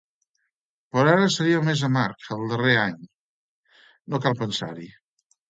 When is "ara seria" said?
1.11-1.59